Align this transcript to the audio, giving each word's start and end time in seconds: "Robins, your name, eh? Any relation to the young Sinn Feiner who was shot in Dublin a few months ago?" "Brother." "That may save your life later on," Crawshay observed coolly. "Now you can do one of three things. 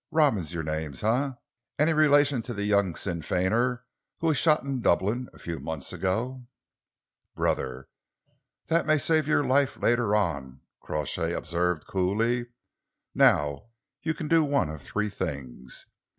"Robins, 0.09 0.51
your 0.51 0.63
name, 0.63 0.95
eh? 1.03 1.31
Any 1.77 1.93
relation 1.93 2.41
to 2.41 2.55
the 2.55 2.63
young 2.63 2.95
Sinn 2.95 3.21
Feiner 3.21 3.85
who 4.17 4.25
was 4.25 4.37
shot 4.39 4.63
in 4.63 4.81
Dublin 4.81 5.29
a 5.31 5.37
few 5.37 5.59
months 5.59 5.93
ago?" 5.93 6.47
"Brother." 7.35 7.87
"That 8.65 8.87
may 8.87 8.97
save 8.97 9.27
your 9.27 9.43
life 9.43 9.77
later 9.77 10.15
on," 10.15 10.61
Crawshay 10.81 11.33
observed 11.33 11.85
coolly. 11.85 12.47
"Now 13.13 13.67
you 14.01 14.15
can 14.15 14.27
do 14.27 14.43
one 14.43 14.69
of 14.71 14.81
three 14.81 15.09
things. 15.11 15.85